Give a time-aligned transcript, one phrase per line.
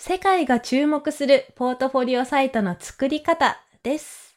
[0.00, 4.36] 世界が注目するポートフォリオサイトの作り方です。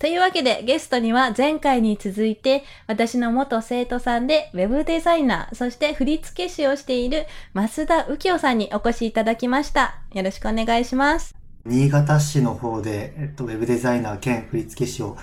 [0.00, 9.94] というわけでゲストには前回に続いて私の元生徒さんでウェブデザイナー、そして振付師をしている増田右京さんにお越しいただきました。
[10.12, 11.36] よろしくお願いします。
[11.64, 15.16] 新潟市の方で、えっと、ウェブデザイナー兼振付師を、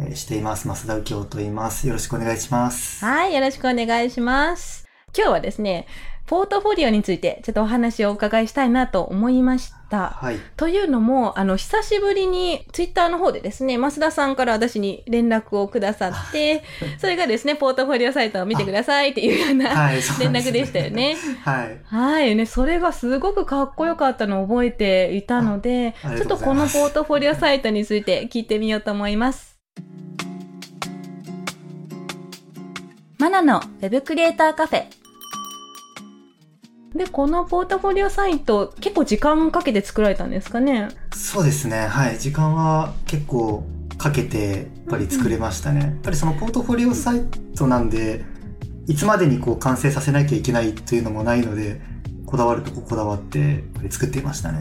[0.00, 0.66] えーしています。
[0.66, 1.86] 増田右京と言います。
[1.86, 3.04] よろしくお願いします。
[3.04, 4.88] はい、よろしくお願いします。
[5.14, 5.86] 今日はですね、
[6.32, 10.12] ポートフォリオについてちょっとお話をお伺いしたいなと思いました。
[10.12, 10.38] はい。
[10.56, 16.64] というのも、あの、久しぶりにツイッターの方でですね、増田さんから私に連絡をくださって、
[16.96, 20.90] それがですね、ポートフォリオサイトを見てくださいっていうようなはい、連絡でしたよ。
[20.90, 21.18] ね。
[21.44, 21.78] はい。
[21.84, 22.34] はい。
[22.34, 29.58] ね、それがすごくかっこよかったのを覚えていたので、ちょっとこのポートフォリオサイトについて聞いてみようと思います。
[33.18, 35.01] マナのウェブクリエイターカフェ。
[36.94, 40.88] で、このポートフォリオサイト、結構時間かけて作られたんですかね？
[41.14, 41.86] そうですね。
[41.86, 42.18] はい。
[42.18, 43.64] 時間は結構
[43.96, 45.80] かけて、やっぱり作れましたね。
[45.80, 47.22] やっぱりそのポートフォリオサイ
[47.56, 48.24] トなんで、
[48.88, 51.80] いつまでにこう完成させなきゃいけないというのもないので、
[52.26, 54.60] こだわるとここだわって、やっぱり作っていましたね。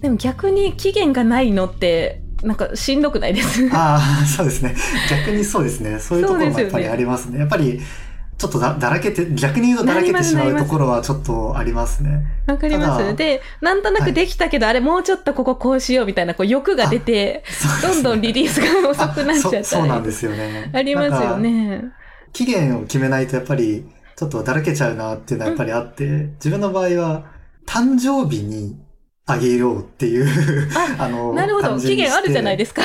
[0.00, 3.68] でも逆に期限がないのって、なんかしんどくないです？
[3.72, 4.76] ああ、そうですね。
[5.10, 5.98] 逆にそうですね。
[5.98, 7.38] そういうところもやっぱりありますね。
[7.38, 7.80] やっぱり、
[8.38, 12.22] ちょっとだだらけて、逆に言うとだらけてしまうところはちょっとありますね。
[12.46, 13.16] わかります？
[13.16, 17.42] で、なんとなくできたけど、あれもうちょっとこここうしようみたいな、こう欲が出て、ね
[17.82, 20.70] どんどんリリースが遅くなっちゃったそそうなんですよね。
[20.74, 21.38] ありますよ。
[21.38, 21.84] ね。
[22.34, 23.86] 期限を決めないとやっぱり、
[24.16, 26.04] ちょっとだらけちゃうなっていうのはやっぱりあって、
[26.34, 27.24] 自分の場合は、
[27.66, 28.76] 誕生日に
[29.28, 30.26] あげようっていう、
[30.98, 31.80] あ の、なるほど。
[31.80, 32.82] 期限あるじゃないですか。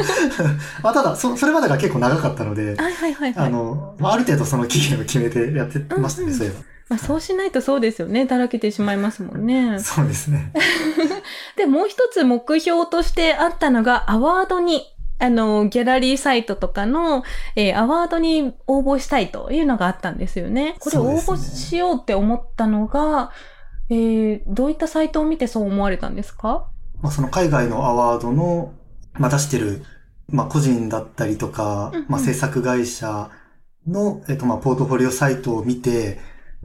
[0.82, 3.46] まあただ、そ、それまでが結構長かったので、はいはいはいはい。
[3.46, 6.60] あの、まあある程度その期限を決めてやってましたね、うんうんそういえば。
[6.88, 8.24] まあ、そうしないとそうですよね。
[8.26, 9.78] だらけてしまいますもんね。
[9.80, 10.52] そうですね。
[11.56, 17.24] で、もう一つ目標としてあったのが、アワードに、あの、ギャラリーサイトとかの、
[17.56, 20.76] えーアワードに応募したいというのがあったんですよね。
[20.78, 23.32] これ応募しようって思ったのが、
[23.88, 26.66] えーどういったサイトを見てそう思われたんですか？
[27.02, 28.72] まあ、その海外のアワードの、
[29.14, 29.82] まあ、出してる、
[30.28, 33.30] まあ、個人だったりとかうんうん、まあ、制作会社
[33.86, 36.18] の、えっと、まあ、ポートフォリオサイトを見て、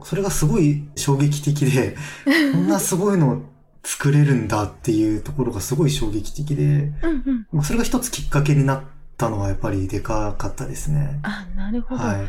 [0.04, 1.96] それがすごい衝撃的で、
[2.52, 3.42] こんなすごいの
[3.84, 6.92] 作れるんだっていうところがすごい衝撃的で、うん
[7.26, 7.46] うん。
[7.52, 8.82] まあ、それが一つきっかけになっ
[9.16, 11.20] たのはやっぱりでかかったですね。
[11.22, 12.02] あ、なるほど。
[12.02, 12.26] はい。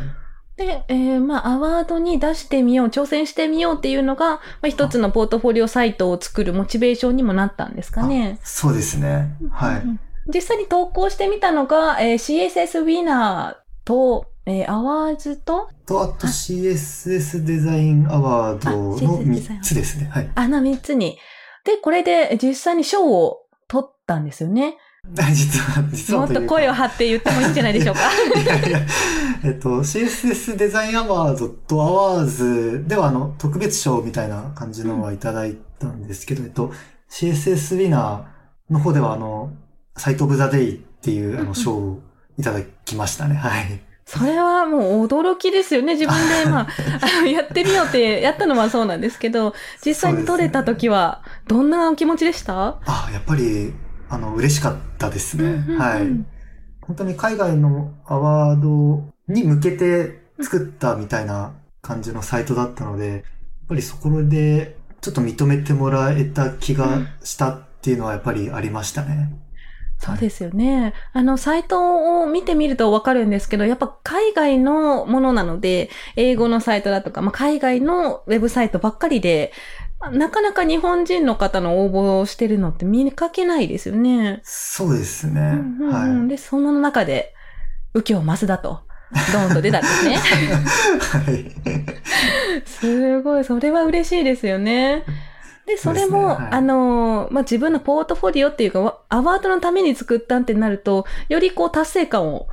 [0.56, 8.40] で、えーまあ、アワードに出してみよう、挑戦してみようっていうのが、まあ、一つのポートフォリオサイトを作るモチベーションにもなったんですかね。
[8.44, 9.36] そうですね。
[9.52, 9.82] はい。
[9.82, 20.06] うんうん実際に投稿してみたのが、えー CSS ウィナーと、えーアワーズと、と、あと CSS デザインアワードあの CSS デザイン3つですね。
[20.06, 20.32] はい。
[20.34, 21.18] あの3つに。
[21.66, 24.78] で、これで実際に賞を取ったんですよね。
[25.34, 28.02] 実は、実もっはと声を張って言ってもいいんじゃないでしょうか。
[28.42, 28.80] いやいや、
[29.44, 36.72] えっと、CSS デザインアワードとアワーズでは、あの、特別賞みたいな感じのはいただいたんですけど、えっと、
[37.12, 39.52] CSS ウィナーの方では、あの、
[39.98, 42.00] サイトオブザデイっていう、あうんうんの、賞を
[42.40, 43.36] いただきましたね。
[43.36, 43.82] はい。
[44.06, 45.94] それはもう驚きですよね。
[45.96, 46.68] 自分で、 まあ、
[47.02, 49.54] あのやってみようってやったのはそうなんですけど、
[49.86, 52.80] 実際に取れた時は、どんなお気持ちでした？
[52.86, 53.74] あ、やっぱり、
[54.14, 55.44] あの、嬉しかったですね。
[55.44, 56.08] うんうんうんはい。
[56.82, 63.22] 本当に海外のアワードに向けて作ったみたいな感じのサイトだったので、やっ
[63.70, 69.34] ぱりそこでちょっと認めてもらえた気がしたっていうのはやっぱりありましたね。
[69.98, 70.94] そうですよね。
[71.14, 79.54] あの、サイトを見てみるとわかるんですけど、やっぱ海外のものなので、英語のサイトだとか、まあ、海外のウェブサイトばっかりで、
[80.12, 84.42] なかなか日本人の方の応募をしてるのって見かけないですよね。
[84.44, 85.40] そうですね。
[85.40, 86.28] うんうんうんはい。
[86.28, 87.34] で、その中で、
[87.94, 88.82] 右京増田と、
[89.32, 90.16] ドーンと出たんですね。
[91.00, 92.66] はい。
[92.66, 95.04] すごい、それは嬉しいですよね。
[95.66, 102.48] で、それも、ねはいあの、まあ、自分のポートフォリオっていうか、わアワードのために作ったってなると、よりこう達成感を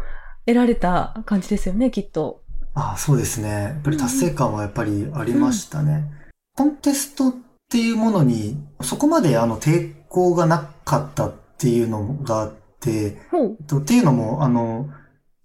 [0.47, 2.43] 得られた感じですよね、きっと。
[2.75, 3.49] あそうですね。
[3.49, 6.20] やっぱり達成感はやっぱりありましたね。
[6.61, 7.35] コンテストっ
[7.69, 13.65] ていうものに、そこまであの抵抗がなかったっっていうのがあって、ほう。
[13.65, 14.89] とっていうのも、あの、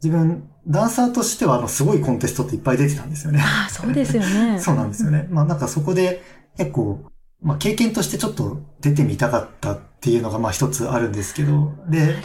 [0.01, 3.41] 自分、ダンサーとしては、あの、すごいコンテストっていっぱい出てたんですよね。
[3.43, 4.57] ああ、そうですよね。
[4.63, 5.27] そうなんですよね。
[5.29, 6.23] まあなんかそこで
[6.57, 7.01] 結構、
[7.41, 12.15] まあ経験としてちょっと出てみたかったっていうのがまあ一つあるんですけど、で、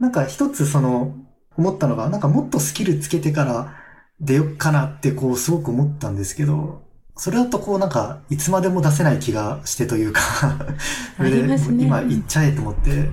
[0.00, 1.14] なんか一つその、
[1.56, 3.76] 思ったのが、なんかもっとスキルつけてから
[4.20, 6.82] 出よっかなってこうすごく思ったんですけど、
[7.22, 10.20] それだとこうなんかいつまでも出せない気がしてというか、
[11.16, 13.10] それでね今行っちゃえと思って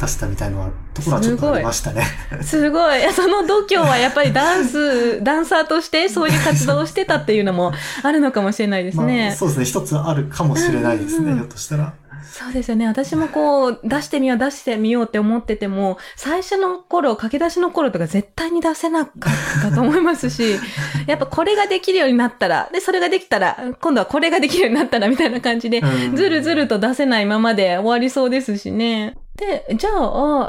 [0.00, 2.06] 出したみたいなところはちょっとありましたね。
[2.40, 3.02] すごい。
[3.12, 9.36] その度胸はやっぱりダンス、 ダンサーとしてそういう活動をしてたっていうのもあるのかもしれないですまあね。
[9.38, 9.64] そうですね。
[9.66, 11.92] 一つあるかもしれないですね、うんうんうんひょっとしたら。
[12.22, 12.86] そうですよね。
[12.86, 20.56] 私もこう、 出してみよう、出してみようって思ってても、最初の頃、駆け出しの頃とか絶対に出せなかったと思いますし、
[21.06, 29.16] やっぱこれができるようになったら、で、それができたら、今度はこれができるようになったら、みたいな感じで、うんずるずると出せないままで終わりそうですしね。
[29.36, 29.90] で、じゃ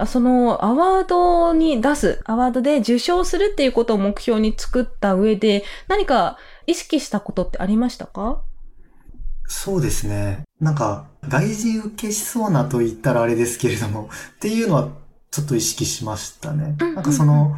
[0.02, 6.38] あ、そのアワードに出す、アワードで受賞するっていうことを目標に作った上で、何か
[6.68, 8.42] 意識したことってありましたか？
[9.48, 10.44] そうですね。
[10.60, 14.90] なんか、外人受けしそうなと言ったらあれですけれども、 っていうのは
[15.32, 16.76] ちょっと意識しましたね。
[16.80, 17.58] なんかその、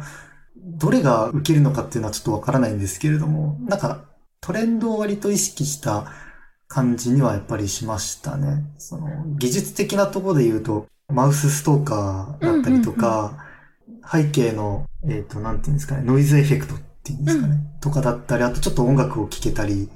[0.56, 4.04] どれが受けるのかっていうのはちょっとわからないんですけれども、なんか、
[4.40, 6.06] トレンドを割と意識した
[6.68, 8.64] 感じにはやっぱりしましたね。
[8.78, 9.08] その、
[9.38, 13.44] 技術的なところで言うと、マウスストーカーだったりとか、
[14.10, 19.88] 背景の、えっ、と、なんていうんですかね、ノイズエフェクトっていうんですかね、とかだったり、あとちょっと音楽を聴けたり、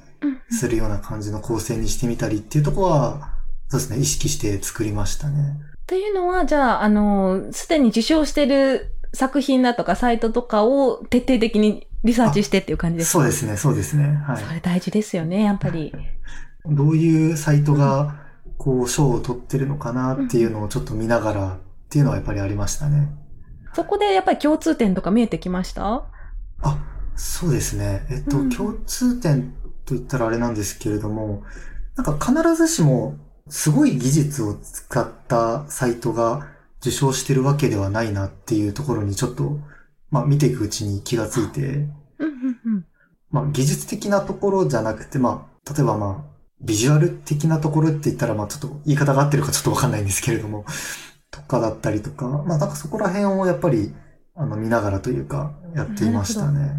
[0.51, 3.33] するような感じの構成にしてみたりっていうところは、
[3.69, 5.59] そうですね、意識して作りましたね。
[5.83, 13.19] っていうのは、じゃあ、あの、すでに受賞してる作品だとかサイトとかを徹底的にリサーチしてっていう感じですか？
[13.19, 14.05] そうですね、そうですね。
[14.27, 14.37] はい。
[14.43, 15.93] それ大事ですよね、やっぱり。
[16.67, 18.21] どういうサイトが、
[18.59, 21.59] こう、賞を取ってるのかなっていうのをちょっと見ながらっ
[21.89, 23.09] ていうのはやっぱりありましたね。
[23.75, 26.05] そこでやっぱり共通点とか見えてきました？
[26.61, 26.79] あ、
[27.17, 28.07] そうですね。
[28.11, 29.55] えっと、うん共通点
[29.85, 31.43] と言ったらあれなんですけれども、
[31.97, 33.17] なんか必ずしも
[33.49, 36.49] すごい技術を使ったサイトが
[36.81, 39.59] 受賞してるわけではないなっていうところにちょっと、
[40.11, 41.89] まあ見ていくうちに気がついて。
[43.31, 50.65] まあ技術的なところじゃなくて、まあ、例えばまあ、ビジュアル的なところって言ったらまあちょっと言い方が合ってるかちょっとわかんないんですけれども、
[51.31, 53.95] とかだったりとか、まあなんかそこら辺をやっぱり、
[54.35, 56.73] あの見ながらというか、やっていましたね。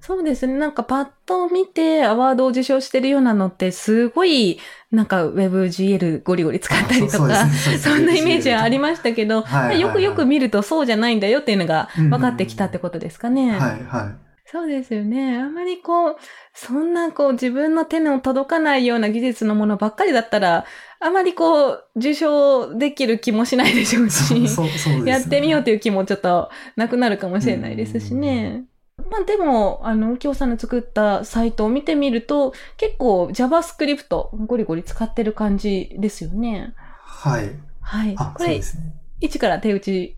[0.00, 0.06] はい。
[0.06, 0.54] そうですね。
[0.54, 4.58] なんかパッと見てアワードを受賞してるようなのってすごい
[4.90, 9.44] なんか WebGL ゴリゴリ使ったりとか、そんなイメージはありましたけど、
[9.78, 13.50] よくよく見るとそうじゃないんだよっていうのが分かってきたってことですかね。
[13.52, 14.30] はい、はい。
[14.52, 15.38] そうですよね。
[15.38, 16.16] あまりこう、
[16.54, 20.64] そんなこう自分の手の届かないような技術のものばっかりだったら、
[20.98, 24.66] あまりこう、受賞できる気もしないでしょうし、 そう、
[25.04, 28.64] ねやってみようという気もちょっとなくなるかもしれないですしね。
[29.10, 36.74] まあでも、あの、右京さんの作ったサイトを見てみると、結構 JavaScript ゴリゴリ使ってる感じですよね。
[36.76, 37.50] はい。
[37.80, 38.14] はい。
[38.16, 38.94] あ、これそうで、すね。
[39.20, 40.16] 一から手打ち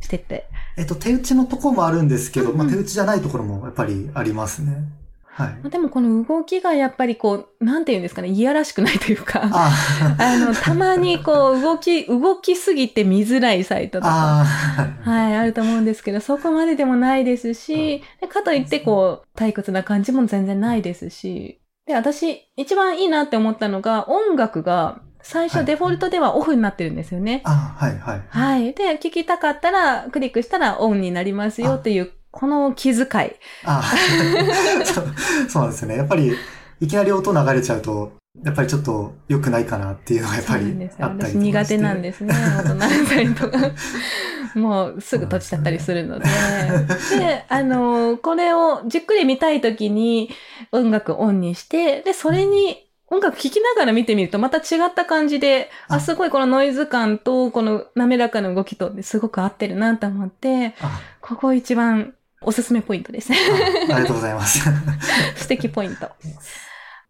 [0.00, 0.48] してって。
[0.76, 4.84] えっと、手打ちのところもあるんですけど、うんうんまあ手打ちじゃないところもやっぱりありますね。
[5.32, 5.48] はい。
[5.54, 9.70] まあでもこの動きがやっぱりこう、なんていうんですかね、いやらしくないというか、あ
[10.18, 14.44] あの、たまにこう、動き、動きすぎて見づらいサイトとか、
[15.04, 27.42] はい、あると思うんですけど、そこまででもないですし、でかといってこう、退屈な感じも全然ないですし、で、私、一番いいなって思ったのが、音楽が、最はい初デフォルトではオフになってるんですよね。
[27.44, 28.22] あはい、はい。
[28.28, 28.74] はい。
[28.74, 33.32] で、聞きたかったら、クリックしたらオンになりますよっていう、この気遣い。
[33.64, 33.82] あ
[34.84, 35.14] そう
[35.48, 35.96] そうなんですよね。
[35.96, 36.34] やっぱり、
[36.80, 38.12] いきなり音流れちゃうと、
[38.44, 40.64] やっぱりちょっと良くないかなっていうのがやっぱり
[41.00, 41.38] あったりとかして。
[41.38, 42.34] 苦手なんですね。
[42.60, 43.58] 音鳴らさりとか。
[44.54, 46.24] もうすぐ閉じちゃったりするので。
[47.18, 50.30] で、あの、これをじっくり見たいときに
[50.72, 63.38] 音楽オンにして、で、それに音楽聴きながら見てみるとまた違った感じで、あ、あすごいこのノイズ感とこの滑らかな動きとすごく合ってるなと思って、あここ一番おすすめポイントですね。
[63.90, 64.60] あありがとうございます。
[65.36, 66.08] 素敵ポイント。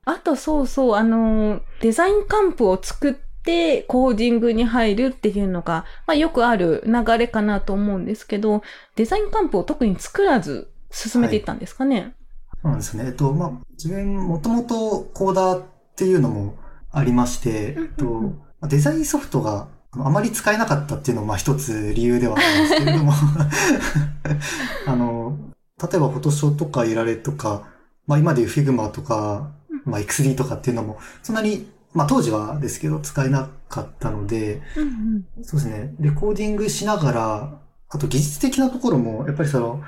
[0.05, 8.63] あとそうそう、あの、デザインカンプを作ってコーディングに入るっていうのが、まあよくある流れかなと思うんですけど、
[8.97, 12.15] デザインカンプを特に作らず進めていったんですかね？
[12.63, 13.05] そうなんですね。
[13.07, 15.63] えっと、まあ、自分もともとコーダーっ
[15.95, 16.57] ていうのも
[16.91, 18.33] ありまして、えっと
[18.67, 23.13] デザインソフトがあまり使えなかったっていうのもまあ一つ理由ではあるんですけれども、
[24.87, 25.37] あの、
[25.83, 27.63] 例えばフォトショーとかいられとか、
[28.07, 29.51] まあ今でいう Figma とか、
[29.85, 39.83] まあ XD とかっていうのも、そんなにまあ当時はですけど使えなかったので、うんそうですね、レコーディングしながら、あと技術的なところも、やっぱりその、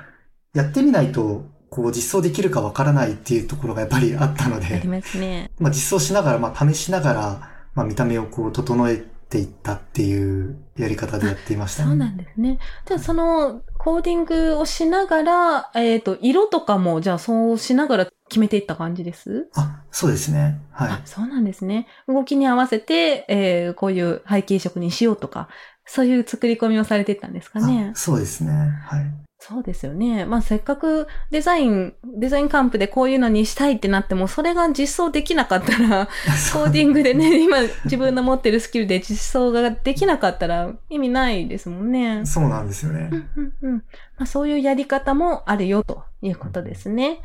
[0.53, 5.49] やってみないと、こう実装できるかわからないっていうところがやっぱりあったのありで、ますね。
[5.59, 12.59] まあ実装しながら、まあ試しながら、まあ見た目をこう整えていったっていうやり方でやっていましたそうなんですね。
[12.85, 19.49] じゃあそのコーディングをしながら、えっ、と、色とかもじゃあそうしながら決めていった感じです？
[19.55, 20.61] あ、そうですね。
[20.71, 21.01] はいあ。
[21.05, 21.87] そうなんですね。
[22.07, 25.49] 動きに合わせて、えーこういう背景色にしようとか、
[25.85, 27.95] そういう作り込みをされていったんですかねあ。
[27.95, 28.51] そうですね。
[28.83, 29.05] はい。
[29.45, 30.23] そうですよね。
[30.23, 36.07] まあせっかくデザイン、デザインカンプでこういうのにしたいってなっても、それが実装できなかったら、
[36.53, 42.21] コーディングでね、今自分の持ってるスキルで実装ができなかったら意味ないですもんね。
[42.25, 43.15] そうなんですよねう。
[43.15, 43.83] んうんうんま
[44.19, 47.19] あ、そういうやり方もあるよということですね。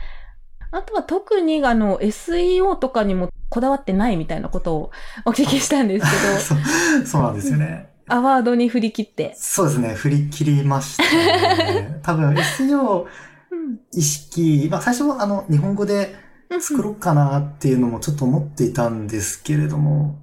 [0.72, 4.90] あとは特にあの SEO とかにもこだわってないみたいなことを
[5.24, 7.90] お聞きしたんですけ そうそうなんですよね。
[8.08, 9.34] ど、アワードに振り切って。
[9.36, 9.94] そうですね。
[9.94, 12.00] 振り切りましたね。
[12.02, 13.04] 多分 SEO
[13.50, 16.14] うん意識、まあ最初はあの日本語で
[16.60, 20.18] 作ろうかなっていうのもちょっと思っていたんですけれども、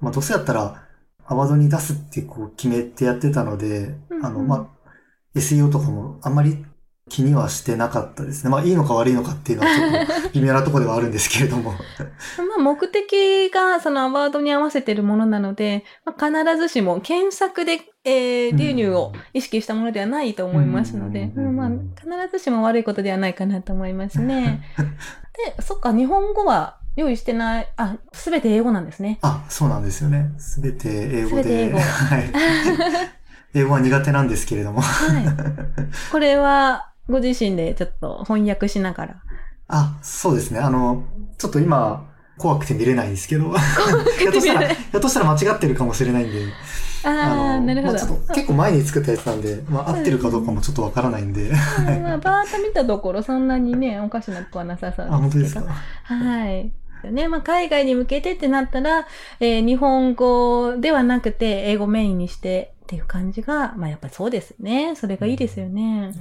[0.00, 0.82] まあどうせやったら
[1.26, 6.64] アワードに出すってこう決めてやってたので、あの、まあ SEO とかもあんまり
[7.08, 8.50] 気にはしてなかったですね。
[8.50, 11.72] まあいいのか悪いのかっていうのはちょっと 微妙なところではあるんですけれども。
[11.72, 11.78] ま
[12.56, 24.62] あ、目的がそのアワードに合わせているものなので、まあ、必ずしも検索で、えー流入を意識したものではないと思いますので、うんうんまあ、必ずしも悪いことではないかなと思いますね。
[25.56, 29.18] で、そっか、日本語は用意してない、あ、すべて英語なんですね。
[29.22, 30.32] あ、そうなんですよね。
[30.38, 31.42] すべて英語で。
[31.42, 32.30] 全て英語はい。
[33.54, 34.80] 英語は苦手なんですけれども。
[34.80, 35.24] はい。
[36.10, 39.16] これは、ご自身でちょっと翻訳しながら。
[39.68, 40.60] あ、そうですね。
[40.60, 41.04] あの、
[41.38, 42.06] ちょっと今、
[42.38, 43.52] 怖くて見れないんですけど、
[44.18, 46.44] ひょっとしたら、ひょっとしたら間違ってるかもしれないんで、
[47.04, 47.94] ああ、なるほど。
[47.94, 51.48] まあ、結構前に作ったやつなんで、まあ、合ってるかどうかもちょっとわからないんで。
[51.48, 51.54] うん
[52.02, 55.62] まあ、バーッと見たところ、そんなにね、おかしなとこはなさそうあ、本当ですすか？
[56.04, 56.72] はい。
[57.10, 59.06] ね、まあ、海外に向けてってなったら、
[59.40, 64.94] えー日本語ではなくて、英語メインにしてっていう感じが、まあ、やっぱりそうですね。
[64.96, 66.12] それがいいですよね。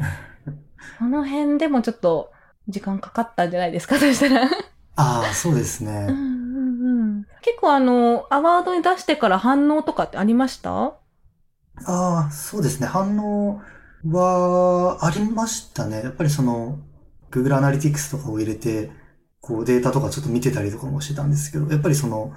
[1.00, 2.32] この辺でもちょっと、
[2.68, 4.50] 時間かかったんじゃないですか、 そしたら。
[4.96, 6.08] ああ、そうですね。
[6.08, 7.24] うんうんうん。
[7.42, 10.94] 結構あの、アワードに出してから反応とかってありました？
[11.86, 12.88] ああ、そうですね。
[12.88, 13.62] 反応
[14.04, 16.02] はありましたね。
[16.04, 16.80] やっぱりその、
[17.32, 18.92] Google Analytics とかを入れて、
[19.42, 22.34] こうデータとかちょっと見てたりとかもしてたんですけど、やっぱりその、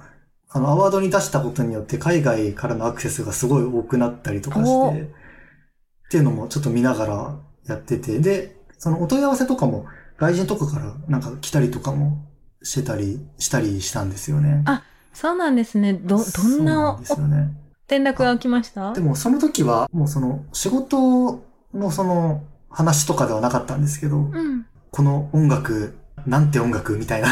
[0.49, 5.07] あの、アワードに出したことによって海外からのアクセスがすごい多くなったりとかおして、っ
[6.11, 9.85] ていうのもちょっと見ながらやってて、で、そのお問い合わせとかも
[10.17, 12.25] 外人とかからなんか来たりとかも
[12.63, 14.63] してたり、したりしたんですよね。
[14.65, 15.93] あそうなんですね。
[15.93, 17.53] ど、どんそうなですよね。
[17.87, 18.93] 連絡が来ました？
[18.93, 24.65] でもその時は、もうその仕事のその話とかではなかったんですけど、うん。
[24.91, 27.29] この音楽、なんて音楽みたいな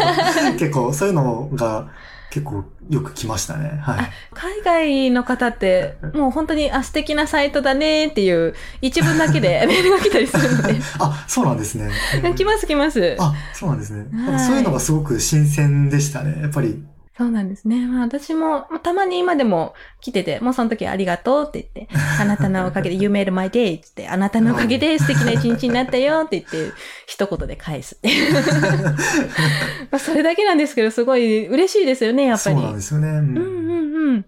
[0.58, 1.88] 結構そういうのが
[2.30, 3.80] 結構よく来ましたね。
[3.82, 4.10] はい。
[4.34, 10.76] 海外の方って、もう本当に、あ、素敵なサイトだねっていう、一文だけで メールが来たりするので。
[10.98, 11.90] あ、そうなんですね。
[12.36, 13.16] 来ます来ます。
[13.18, 14.06] あ、そうなんですね。
[14.46, 16.42] そういうのがすごく新鮮でしたね。
[16.42, 16.82] やっぱり。
[17.18, 17.84] そうなんですね。
[17.84, 26.72] まあ私も、まあたまに今でも来てて、もうその時はありがとうって言って、 あなたのおかげで You made my day って言って、あなたのおかげで素敵な一日になったよって言って、
[27.08, 27.98] 一言で返す。
[29.90, 32.54] まあそれだけなんですけど、すごい嬉しいですよね、やっぱり。
[32.54, 33.08] そうなんですよね。
[33.08, 34.24] うんうんうんうん。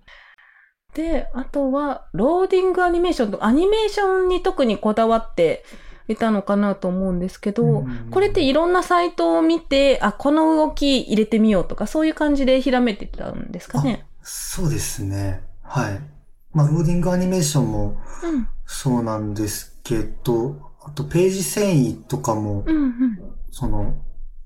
[0.95, 5.65] で、あとは、ローディングアニメーションと、アニメーションに特にこだわって
[6.11, 14.05] いたのかなと思うんですけど、うんこれっていろんなサイトを見て、あ、この動き入れてみようとか、そういう感じでひらめいてたんですかね？
[14.23, 15.43] そうですね。
[15.62, 16.00] はい。
[16.52, 18.49] まあ、ローディングアニメーションもうん。
[18.67, 23.19] そうなんですけど、あとページ遷移とかも、うんうん。
[23.50, 23.95] その、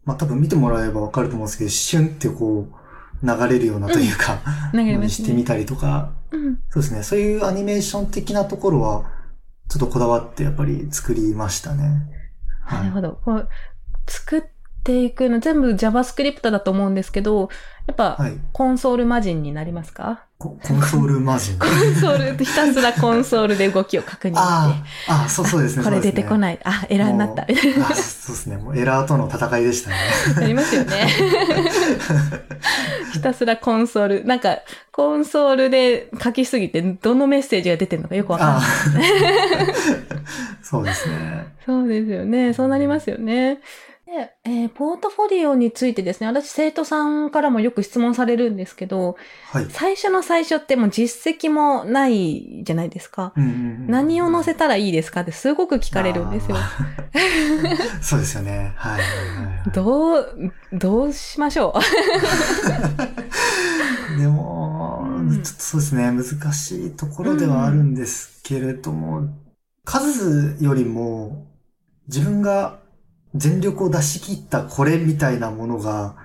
[0.04, 4.40] まあ、多分見てもらえばわかると思うんですけど、シュンってこう、流れるようなというか、
[4.75, 5.25] 流れのにますね。
[5.25, 6.59] してみたりとか、うん。
[6.68, 7.02] そうですね。
[7.02, 9.13] そういうアニメーション的なところは、
[9.68, 12.06] ちょっとこだわってやっぱり作りましたね。
[12.71, 13.21] なるほど。
[13.25, 13.49] こう
[14.06, 14.42] 作っ
[14.85, 17.49] ていくの、全部 JavaScript だと思うんですけど、
[17.87, 18.35] やっぱ、はい。
[18.53, 20.25] コンソールマジンになりますか？
[20.38, 21.59] ココンソールマジン。
[21.59, 24.41] コンソール、ひたすら コンソールで動きを確認して。
[24.41, 25.85] ああ、あそうそうですね。
[25.85, 26.38] これ出てこい。
[26.38, 26.59] ない。
[26.64, 27.45] あ、エラーになった。
[27.49, 27.87] みたいな。
[27.88, 28.57] あそうですね。
[28.57, 29.97] もうエラーとの戦いでしたね。
[30.37, 31.09] ありますよね。
[33.12, 34.25] ひたすらコンソール。
[34.25, 34.59] なんか、
[34.93, 38.64] コンソールで書きすぎて、どのメッセージが出てるのかよくわかんあない。
[40.62, 41.47] そうですね。
[41.67, 42.53] そうですよね。
[42.55, 43.61] そうなりますよね。
[44.14, 49.16] でで、えーポートフォリオについてですね、私生徒さんからもよく質問されるんですけど、
[49.50, 49.66] はい。
[49.71, 53.33] 最初の最初ってもう実績もないじゃないですか。
[53.37, 56.56] うんうんうん何を載せたらいいですかってすごく聞かれるんですよ。
[58.00, 58.73] そうですよね。
[58.76, 59.02] はい。
[59.73, 61.75] どう、どうしましょ
[64.18, 69.28] でも、うんちょっとそうですね、難しいところではあるんですけれども、
[69.85, 71.47] 数よりも
[72.09, 72.84] 自分が
[73.35, 76.17] 全力を出し切ったこれみたいなものが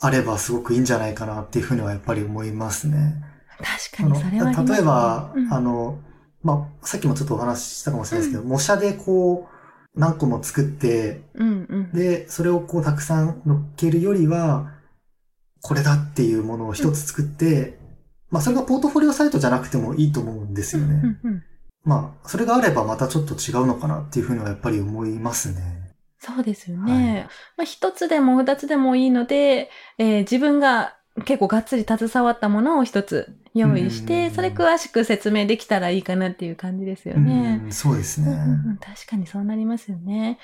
[0.00, 3.22] あればすごくいいんじゃないかなっていうふうにはやっぱり思いますね。
[3.60, 5.98] う確かにそれはね例えば、うんあの、
[6.42, 11.92] まあ、さっきもちょっとお話ししたかもしれないですけど、模写でこう、何個も作って、うんうん。
[11.92, 14.72] で、それをこうたくさん乗っけるよりは、
[15.60, 17.78] これだっていうものを一つ作って、
[18.30, 21.18] まあそれがポートフォリオサイトじゃなくてもいいと思うんですよね。
[21.22, 21.42] うんうん
[21.84, 25.81] まあ、それがあればまたちょっと違うのかなっていうふうにはやっぱり思いますね。
[26.24, 27.26] そうですよね。
[27.56, 37.60] まあ、一つでも二つでもいいので、えー自分が結構がっつり携わったものを一つ用意して、うんそれ詳しく説明できたらいいかなっていう感じですよね。
[37.64, 38.28] うん、そうですね。
[38.28, 40.38] うんうんうん確かにそうなりますよね。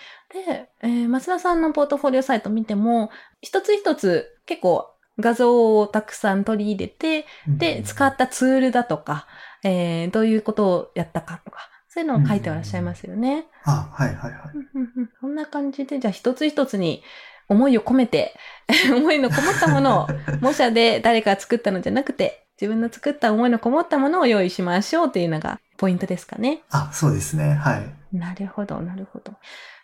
[0.46, 9.26] で、えー増田さんのポートフォリオサイト見ても、一つ一つ結構画像をたくさん取り入れて、で、使ったツールだとか、
[9.62, 13.46] えーどういうことをやったかとか、そういうのを書いてらっしゃいますよね。
[13.64, 14.40] あ、はいはいはい。
[14.54, 17.02] うんうんうんそんな感じで、じゃあ一つ一つに
[17.48, 18.36] 思いを込めて、
[18.94, 20.08] 思いのこもったものを、
[20.40, 26.60] 模写で誰かが作ったのじゃなくて、自分の作った思いのこもったものを用意しましょうっていうのがポイントですかね。
[26.70, 27.54] あ、そうですね。
[27.54, 28.16] はい。
[28.16, 29.32] なるほど、なるほど。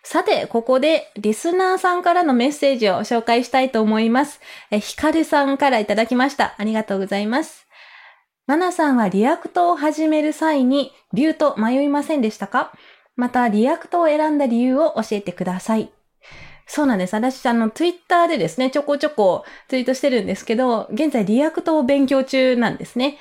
[0.04, 4.40] さて、ここでリスナーさんからのメッセージを紹介したいと思います。
[4.70, 6.54] え、ヒカルさんからいただきました。
[6.58, 7.66] ありがとうございます。
[8.46, 12.72] マナさんは React を始める際に Vue と迷いませんでしたか？
[13.16, 15.90] また、 React を選んだ理由を教えてください。
[16.66, 17.14] そうなんです。
[17.14, 23.16] 私、あの、ツイッターでですね、ちょこちょこツイートしてるんですけど、現在 React を勉強中なんですね。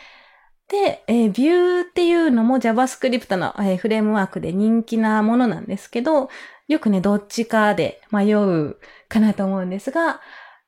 [0.68, 6.30] で、えー Vue っていうのも JavaScript の、えーフレームワークで人気なものなんですけど、
[6.68, 10.20] よくね、どっちかで迷うかなと思うんですが、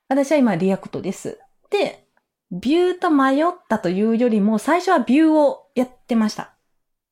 [0.07, 1.39] 私は今 React です。
[1.71, 2.04] で、
[2.57, 6.53] Vue と迷ったというよりも、最初は Vue をやってました。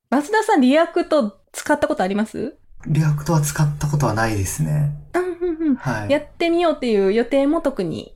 [0.09, 2.57] 松田さん、 React 使ったことあります？
[2.87, 4.91] React は使ったことはないですね。
[5.13, 5.75] うんうんうん。
[5.75, 6.09] はい。
[6.09, 8.15] やってみようっていう予定も特に？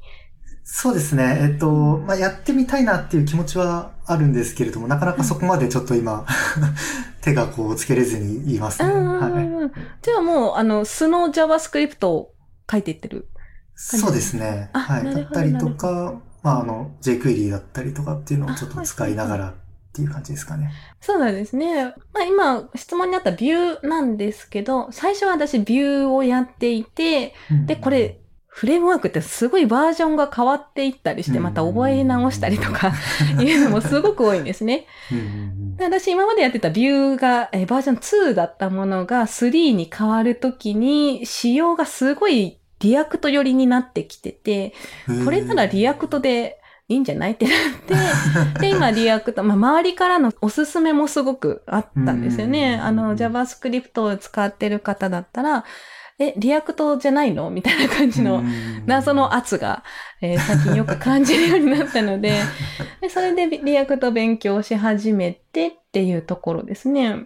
[0.64, 1.38] そうですね。
[1.42, 6.26] えっと、まあ、やってみたいなっていう気持ちはあるんですけれども、なかなかそこまでちょっと今、
[7.22, 8.90] 手がこうつけれずに言いますね。
[8.90, 9.46] うんうんはい。
[9.46, 9.72] うんうん。
[10.02, 12.34] じゃあもう、あの、素の JavaScript を
[12.70, 13.30] 書いていってる。
[13.76, 14.70] そうですね。
[14.74, 15.06] あはい。
[15.06, 19.54] だったりとか、まあ、あの、jQuery だったりとかっていうのをちょっと使いながらっ
[19.94, 20.72] ていう感じですかね。
[21.02, 21.86] そうなんですね。
[21.86, 27.34] まあ今、質問にあったビューなんですけど、最初は私ビューをやっていて、
[27.66, 32.92] で、これ、フレームワークってすごいバージョンが変わっていったりして、また覚え直したりとか
[33.40, 34.88] いうのもすごく多いんですね。
[35.80, 37.98] 私今までやってた Vue が、えーバージョン
[38.32, 44.74] 2だったものが3に変わるときに仕様がすごい React 寄りになってきてて、
[45.26, 46.60] これなら React で
[46.90, 52.76] いいんじゃないってなって、 で、今 React、まあ、周りからのおすすめもすごくあったんですよね。
[52.76, 55.66] うんあの、JavaScript を使ってる方だったら、
[56.20, 57.52] え、 React じゃないの？
[57.52, 58.42] みたいな感じの
[58.88, 59.84] 謎の圧が、
[60.20, 62.32] えー最近よく感じるようになったので
[63.02, 67.26] で、それで React 勉強し始めてっていうところですね。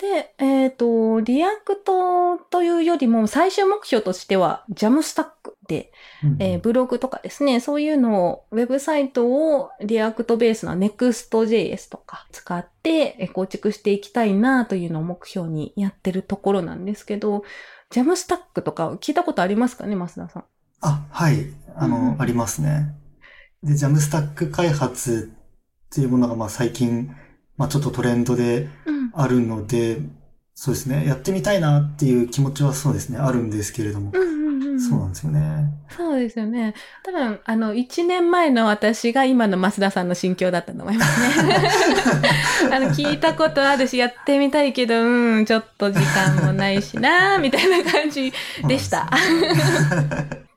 [0.00, 5.92] で、えっ、と、 React というよりも最終目標としては、 Jamstack で、
[6.38, 17.44] えーブログとかですね、そういうのを、ウェブサイトを React ベースの Next.js とか使ってえー構築していきたいなというのを目標にやってるところなんですけど、
[17.90, 20.44] ジャムスタックとか聞いたことありますかね、増田さん。
[20.80, 21.46] あ、はい。
[21.76, 22.94] あの、うんうんありますね。
[23.62, 25.30] で、ジャムスタック開発
[25.90, 27.14] っていうものが、まあ最近、
[27.60, 29.10] まあちょっとトレンドでうん。
[29.12, 29.98] あるので、
[30.54, 31.04] そうですね。
[31.06, 33.18] やってみたいなっていう気持ちはそうですね。
[33.18, 34.12] あるんですけれども。
[34.14, 34.80] うんうんうん。
[34.80, 35.74] そうなんですよね。
[35.94, 36.74] そうですよね。
[37.02, 41.70] 多分、あの、1年前の私が今の増田さんの心境だったと思いますね。
[42.72, 48.32] あの、聞いたことあるし、やってみたいけど、うん、ちょっと時間もないしな、みたいな感じ
[48.66, 49.10] でした。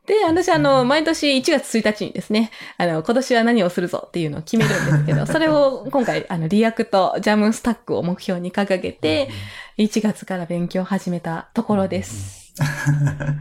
[0.05, 9.29] で、私、あの、毎年1月1日にですね、あの、今年は何をするぞっていうのを決めるんですけど、 それを今回、あの、 React、Jamstack を目標に掲げて、
[9.77, 12.53] 1月から勉強を始めたところです。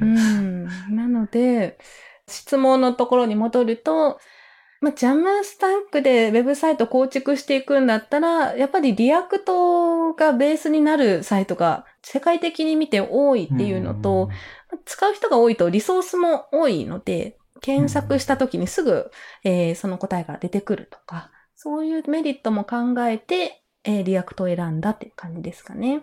[0.00, 0.64] うん。
[0.90, 1.78] なので、
[2.28, 4.20] 質問のところに戻ると、
[4.82, 14.28] まあ、 Jamstack でウェブサイト構築していくんだったら、やっぱり React がベースになるサイトが世界的に見て多いっていうのと、
[14.84, 19.10] 使う人が多いとリソースも多いので、検索した時にすぐ、
[19.44, 26.02] えー、その答えが出てくるとか、そういうメリットも考えて、えー、 React を選んだっていう感じですかね。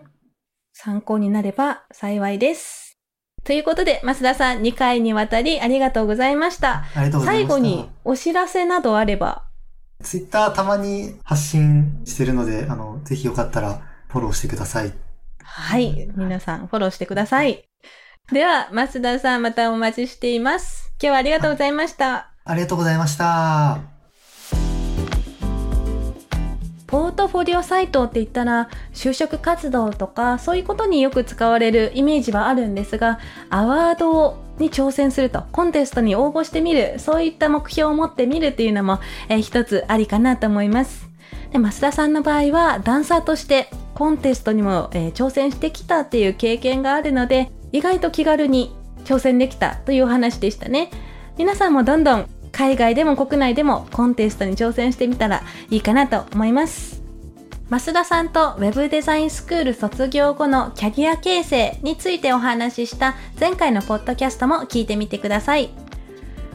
[0.72, 2.98] 参考になれば幸いです。
[3.44, 6.84] ということで、増田さん2回にわたりありがとうございました。
[6.94, 7.54] ありがとうございました。
[7.54, 9.44] 最後にお知らせなどあれば。
[10.02, 14.92] ツイッターたまに発信してるので、あの、ぜひよかったらフォローしてください。
[15.42, 16.10] はい。
[16.16, 17.69] 皆さんフォローしてください。
[18.32, 20.92] では、増田さんまたお待ちしています。
[21.02, 22.28] 今日はありがとうございました。
[22.44, 23.80] ありがとうございました。
[26.86, 41.08] ポートフォリオサイトって言ったら就職活動とかそういうことによく使われるイメージはあるんですがアワードに挑戦するとコンテストに応募してみるそういった目標を持ってみるっていうのも、えー、一つありかなと思います
[41.52, 50.90] で増田さんの場合はダンサーとしてコンテストにも、えー、挑戦してきたっていう経験があるので意外と気軽に挑戦できたというお話でしたね
[51.38, 57.00] 皆さんもどんどん海外でも国内でもコンテストに挑戦してみたらいいかなと思います。
[57.70, 65.70] 増田さんと Web デザインスクール卒業後のキャリア形成についてお話しした前回のポッドキャストも聞いてみてください。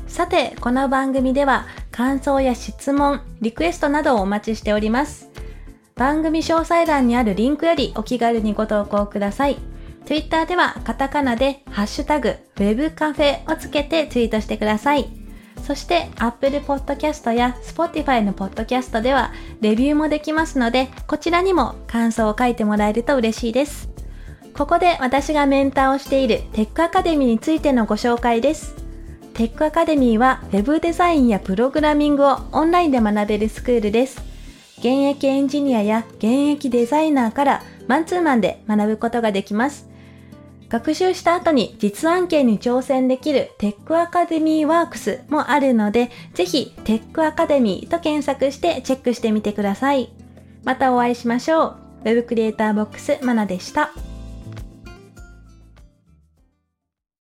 [0.08, 5.30] さて、この番組では感想や質問、リクエストなどをお待ちしております。
[5.96, 9.58] 番組詳細欄にあるリンクよりお気軽にご投稿ください。
[10.06, 15.10] Twitter ではカタカナでハッシュタグ Web カフェをつけてツイートしてください。
[15.64, 23.90] そして Apple Podcast や Spotify の Podcast ではレビューもできますので、こちらにも感想を書いてもらえると嬉しいです。
[24.56, 28.76] ここで私がメンターをしているテックアカデミーについてのご紹介です。
[29.34, 34.22] テックアカデミーは Web デザインやプログラミングをオンラインで学べるスクールです。
[34.78, 39.90] 現役エンジニアや現役デザイナーからマンツーマンで学ぶことができます。
[40.70, 50.10] 学習した後に実案件に挑戦できるテックアカデミーワークスもあるので、ぜひテックアカデミーと検索してチェックしてみてください。
[50.64, 51.76] またお会いしましょう。
[52.04, 53.92] Web クリエイターボックスマナでした。